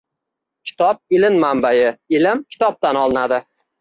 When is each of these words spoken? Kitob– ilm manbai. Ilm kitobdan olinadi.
Kitob– 0.69 1.01
ilm 1.17 1.37
manbai. 1.43 1.73
Ilm 2.21 2.43
kitobdan 2.55 3.01
olinadi. 3.03 3.39